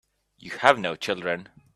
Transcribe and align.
You 0.39 0.49
have 0.61 0.79
no 0.79 0.95
children. 0.95 1.47